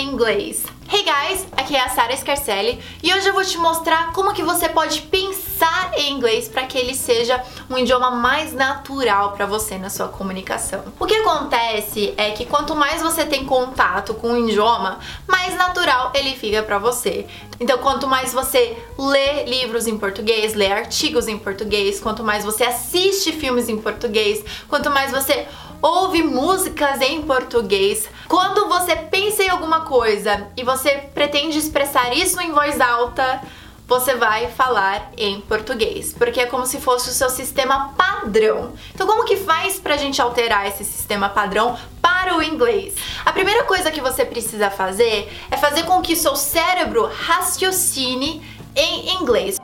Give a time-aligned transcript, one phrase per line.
[0.00, 0.64] inglês.
[0.92, 4.42] Hey guys, aqui é a Sara Scarcelli e hoje eu vou te mostrar como que
[4.42, 9.78] você pode pensar em inglês para que ele seja um idioma mais natural para você
[9.78, 10.82] na sua comunicação.
[10.98, 14.98] O que acontece é que quanto mais você tem contato com o idioma,
[15.28, 17.26] mais natural ele fica para você.
[17.60, 22.64] Então, quanto mais você lê livros em português, lê artigos em português, quanto mais você
[22.64, 25.46] assiste filmes em português, quanto mais você
[25.82, 28.08] ouve músicas em português.
[28.30, 33.42] Quando você pensa em alguma coisa e você pretende expressar isso em voz alta,
[33.88, 38.72] você vai falar em português, porque é como se fosse o seu sistema padrão.
[38.94, 42.94] Então, como que faz pra gente alterar esse sistema padrão para o inglês?
[43.24, 49.16] A primeira coisa que você precisa fazer é fazer com que seu cérebro raciocine em
[49.16, 49.58] inglês.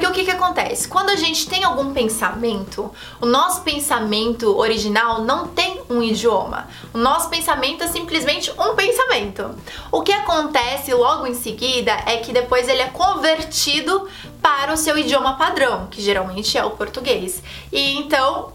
[0.00, 0.88] Porque o que, que acontece?
[0.88, 6.70] Quando a gente tem algum pensamento, o nosso pensamento original não tem um idioma.
[6.94, 9.54] O nosso pensamento é simplesmente um pensamento.
[9.92, 14.08] O que acontece logo em seguida é que depois ele é convertido
[14.40, 17.42] para o seu idioma padrão, que geralmente é o português.
[17.70, 18.54] E então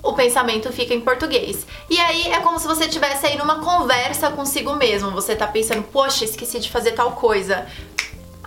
[0.00, 1.66] o pensamento fica em português.
[1.90, 5.10] E aí é como se você estivesse aí numa conversa consigo mesmo.
[5.10, 7.66] Você tá pensando, poxa, esqueci de fazer tal coisa.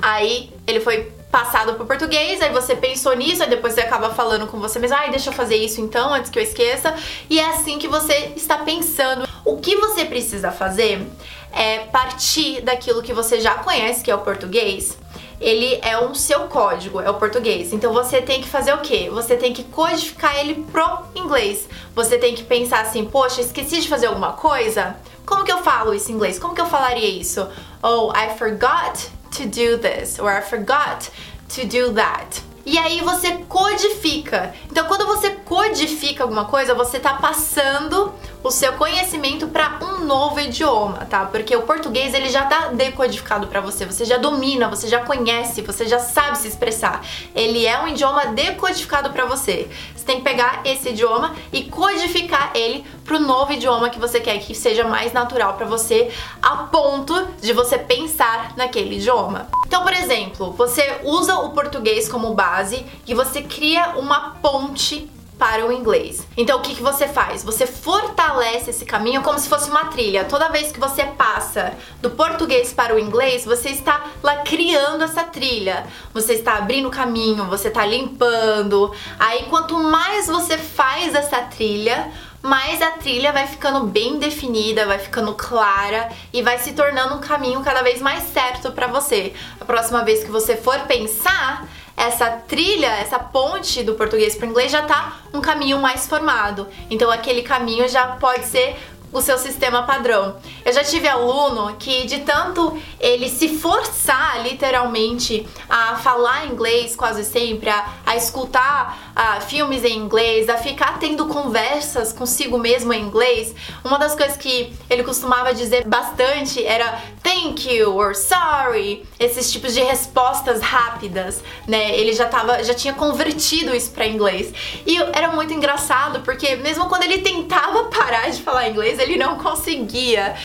[0.02, 4.48] Aí ele foi passado pro português, aí você pensou nisso, aí depois você acaba falando
[4.48, 6.96] com você mesmo, ai, deixa eu fazer isso então, antes que eu esqueça.
[7.30, 9.28] E é assim que você está pensando.
[9.46, 11.08] O que você precisa fazer
[11.54, 14.98] é partir daquilo que você já conhece, que é o português.
[15.40, 17.72] Ele é o seu código, é o português.
[17.72, 19.08] Então você tem que fazer o quê?
[19.14, 21.70] Você tem que codificar ele pro inglês.
[21.94, 24.96] Você tem que pensar assim, poxa, esqueci de fazer alguma coisa?
[25.24, 26.40] Como que eu falo isso em inglês?
[26.40, 27.48] Como que eu falaria isso?
[27.84, 31.10] Oh, I forgot to do this or I forgot
[31.50, 32.42] to do that.
[32.68, 34.54] E aí você codifica.
[34.70, 40.38] Então, quando você codifica alguma coisa, você tá passando o seu conhecimento para um novo
[40.42, 41.26] idioma, tá?
[41.26, 45.62] Porque o português ele já tá decodificado para você, você já domina, você já conhece,
[45.62, 47.06] você já sabe se expressar.
[47.34, 49.70] Ele é um idioma decodificado para você.
[49.96, 54.40] Você tem que pegar esse idioma e codificar ele pro novo idioma que você quer
[54.40, 56.12] que seja mais natural para você,
[56.42, 59.48] a ponto de você pensar naquele idioma.
[59.66, 62.57] Então, por exemplo, você usa o português como base
[63.06, 66.28] e você cria uma ponte para o inglês.
[66.36, 67.44] Então o que, que você faz?
[67.44, 70.26] Você fortalece esse caminho como se fosse uma trilha.
[70.26, 75.24] Toda vez que você passa do português para o inglês, você está lá criando essa
[75.24, 75.86] trilha.
[76.14, 78.92] Você está abrindo caminho, você está limpando.
[79.20, 85.00] Aí quanto mais você faz essa trilha, mais a trilha vai ficando bem definida, vai
[85.00, 89.34] ficando clara e vai se tornando um caminho cada vez mais certo para você.
[89.60, 94.52] A próxima vez que você for pensar, essa trilha, essa ponte do português para o
[94.52, 96.68] inglês já tá um caminho mais formado.
[96.92, 98.78] Então aquele caminho já pode ser
[99.12, 100.38] o seu sistema padrão.
[100.66, 107.24] Eu já tive aluno que de tanto ele se forçar literalmente a falar inglês quase
[107.24, 113.02] sempre, a, a escutar a, filmes em inglês, a ficar tendo conversas consigo mesmo em
[113.02, 119.52] inglês, uma das coisas que ele costumava dizer bastante era thank you or sorry, esses
[119.52, 121.98] tipos de respostas rápidas, né?
[121.98, 124.54] Ele já tava, já tinha convertido isso para inglês.
[124.86, 129.38] E era muito engraçado porque mesmo quando ele tentava parar de falar inglês, ele não
[129.38, 130.36] conseguia.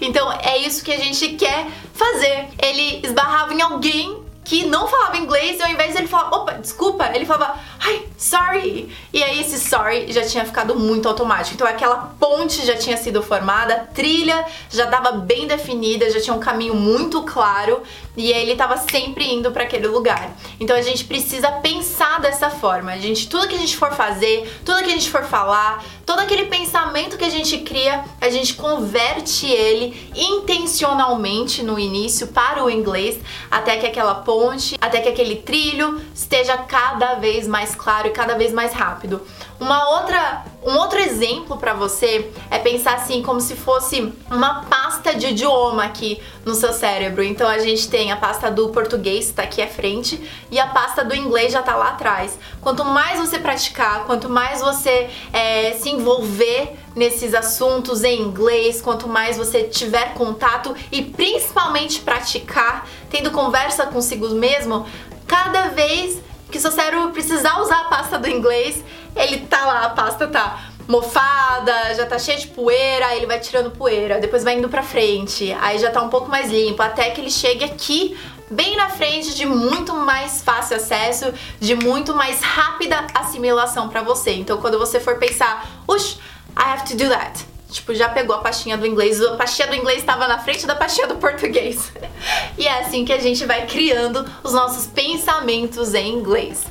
[0.00, 2.48] Então é isso que a gente quer fazer.
[2.62, 6.52] Ele esbarrava em alguém que não falava inglês e ao invés de ele falar, opa,
[6.54, 8.92] desculpa, ele falava, ai, sorry.
[9.12, 11.54] E aí esse sorry já tinha ficado muito automático.
[11.54, 16.34] Então aquela ponte já tinha sido formada, a trilha já estava bem definida, já tinha
[16.34, 17.82] um caminho muito claro
[18.16, 20.36] e ele estava sempre indo para aquele lugar.
[20.60, 22.92] Então a gente precisa pensar dessa forma.
[22.92, 26.20] A gente, tudo que a gente for fazer, tudo que a gente for falar, todo
[26.20, 32.70] aquele pensamento que a gente cria, a gente converte ele intencionalmente no início para o
[32.70, 33.18] inglês,
[33.50, 34.31] até que aquela ponte,
[34.80, 39.20] até que aquele trilho esteja cada vez mais claro e cada vez mais rápido.
[39.62, 45.14] Uma outra, um outro exemplo para você é pensar assim como se fosse uma pasta
[45.14, 47.22] de idioma aqui no seu cérebro.
[47.22, 50.20] Então a gente tem a pasta do português está aqui à frente
[50.50, 52.36] e a pasta do inglês já está lá atrás.
[52.60, 59.08] Quanto mais você praticar, quanto mais você é, se envolver nesses assuntos em inglês, quanto
[59.08, 64.84] mais você tiver contato e principalmente praticar, tendo conversa consigo mesmo,
[65.24, 66.20] cada vez
[66.52, 68.84] que seu cérebro precisar usar a pasta do inglês,
[69.16, 73.70] ele tá lá, a pasta tá mofada, já tá cheia de poeira, ele vai tirando
[73.70, 77.20] poeira, depois vai indo pra frente, aí já tá um pouco mais limpo, até que
[77.20, 78.16] ele chegue aqui,
[78.50, 84.32] bem na frente, de muito mais fácil acesso, de muito mais rápida assimilação para você.
[84.32, 86.18] Então, quando você for pensar, uxa,
[86.56, 87.51] I have to do that.
[87.72, 89.20] Tipo, já pegou a pastinha do inglês.
[89.20, 91.90] A pastinha do inglês estava na frente da pastinha do português.
[92.58, 96.64] e é assim que a gente vai criando os nossos pensamentos em inglês.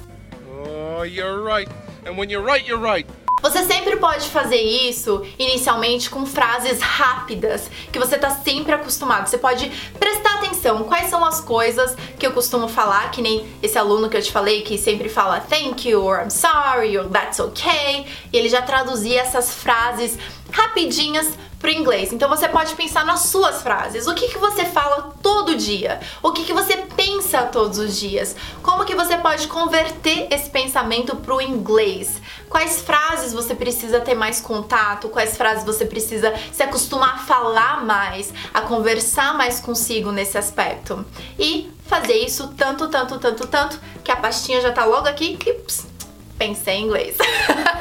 [0.47, 1.69] Oh, you're right.
[2.05, 3.07] And when you're right, you're right.
[3.41, 9.27] Você sempre pode fazer isso inicialmente com frases rápidas que você tá sempre acostumado.
[9.27, 9.67] Você pode
[9.99, 14.17] prestar atenção quais são as coisas que eu costumo falar, que nem esse aluno que
[14.17, 18.05] eu te falei que sempre fala thank you, or I'm sorry, or that's okay.
[18.31, 20.19] E ele já traduzia essas frases
[20.51, 21.27] rapidinhas
[21.61, 22.11] pro inglês.
[22.11, 24.07] Então você pode pensar nas suas frases.
[24.07, 25.99] O que, que você fala todo dia?
[26.21, 28.35] O que, que você pensa todos os dias?
[28.63, 32.19] Como que você pode converter esse pensamento pro inglês?
[32.49, 35.07] Quais frases você precisa ter mais contato?
[35.09, 41.05] Quais frases você precisa se acostumar a falar mais, a conversar mais consigo nesse aspecto?
[41.37, 45.57] E fazer isso tanto, tanto, tanto, tanto que a pastinha já tá logo aqui e
[46.37, 47.17] pensei em inglês.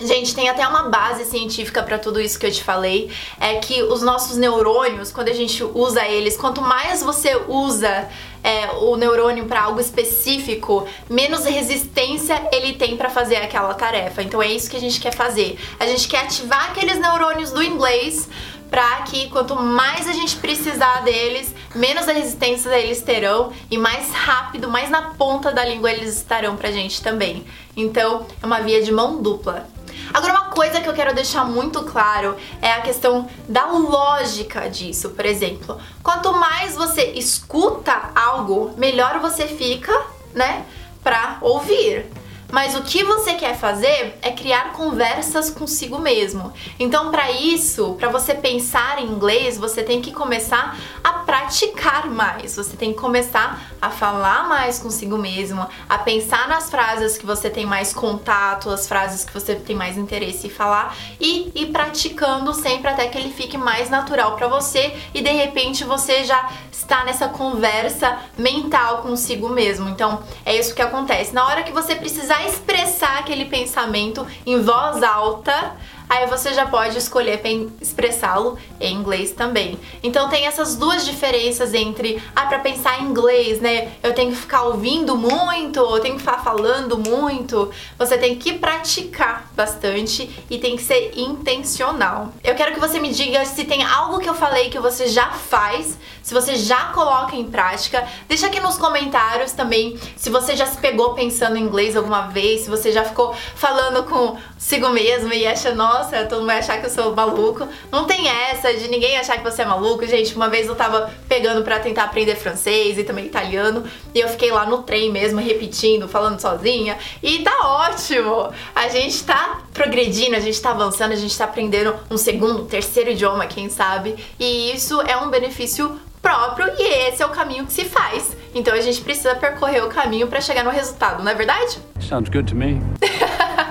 [0.00, 3.10] Gente, tem até uma base científica para tudo isso que eu te falei,
[3.40, 8.08] é que os nossos neurônios, quando a gente usa eles, quanto mais você usa
[8.44, 14.22] é, o neurônio para algo específico, menos resistência ele tem para fazer aquela tarefa.
[14.22, 15.58] Então é isso que a gente quer fazer.
[15.80, 18.28] A gente quer ativar aqueles neurônios do inglês
[18.70, 24.12] para que quanto mais a gente precisar deles, menos a resistência eles terão e mais
[24.12, 27.44] rápido, mais na ponta da língua eles estarão pra gente também.
[27.76, 29.66] Então, é uma via de mão dupla.
[30.12, 35.10] Agora, uma coisa que eu quero deixar muito claro é a questão da lógica disso.
[35.10, 39.92] Por exemplo, quanto mais você escuta algo, melhor você fica,
[40.34, 40.64] né,
[41.02, 42.06] pra ouvir.
[42.50, 46.50] Mas o que você quer fazer é criar conversas consigo mesmo.
[46.80, 50.74] Então, para isso, para você pensar em inglês, você tem que começar
[51.04, 52.56] a praticar mais.
[52.56, 57.50] Você tem que começar a falar mais consigo mesmo, a pensar nas frases que você
[57.50, 62.54] tem mais contato, as frases que você tem mais interesse em falar e ir praticando
[62.54, 67.04] sempre até que ele fique mais natural para você e de repente você já está
[67.04, 69.86] nessa conversa mental consigo mesmo.
[69.90, 71.34] Então, é isso que acontece.
[71.34, 75.76] Na hora que você precisar expressar aquele pensamento em voz alta,
[76.08, 77.40] aí você já pode escolher
[77.80, 79.78] expressá-lo em inglês também.
[80.02, 83.92] Então tem essas duas diferenças entre, ah, para pensar em inglês, né?
[84.02, 87.70] Eu tenho que ficar ouvindo muito, eu tenho que ficar falando muito.
[87.98, 92.32] Você tem que praticar bastante e tem que ser intencional.
[92.42, 95.30] Eu quero que você me diga se tem algo que eu falei que você já
[95.30, 98.06] faz, se você já coloca em prática.
[98.28, 102.62] Deixa aqui nos comentários também se você já se pegou pensando em inglês alguma vez,
[102.62, 106.78] se você já ficou falando consigo mesmo e acha, nossa, nossa, todo mundo vai achar
[106.78, 107.66] que eu sou maluco.
[107.90, 110.06] Não tem essa de ninguém achar que você é maluco.
[110.06, 113.84] Gente, uma vez eu tava pegando para tentar aprender francês e também italiano,
[114.14, 118.52] e eu fiquei lá no trem mesmo, repetindo, falando sozinha, e tá ótimo!
[118.74, 123.10] A gente tá progredindo, a gente tá avançando, a gente tá aprendendo um segundo, terceiro
[123.10, 127.72] idioma, quem sabe, e isso é um benefício próprio e esse é o caminho que
[127.72, 128.36] se faz.
[128.54, 131.78] Então a gente precisa percorrer o caminho para chegar no resultado, não é verdade?
[132.00, 132.80] Sounds good to me.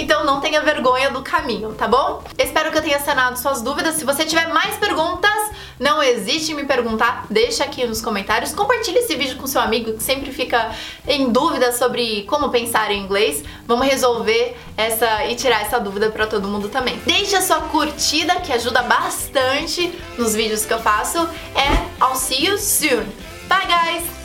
[0.00, 2.22] então não tenha vergonha do caminho, tá bom?
[2.38, 3.96] Espero que eu tenha sanado suas dúvidas.
[3.96, 8.52] Se você tiver mais perguntas, não hesite em me perguntar, deixa aqui nos comentários.
[8.52, 10.70] Compartilhe esse vídeo com seu amigo que sempre fica
[11.06, 13.42] em dúvida sobre como pensar em inglês.
[13.66, 17.00] Vamos resolver essa e tirar essa dúvida para todo mundo também.
[17.06, 21.18] Deixe a sua curtida que ajuda bastante nos vídeos que eu faço.
[21.18, 23.04] And I'll see you soon.
[23.48, 24.19] Bye guys!